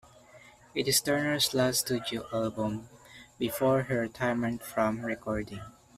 [0.73, 2.89] It is Turner's last studio album,
[3.37, 5.61] before her retirement from recording.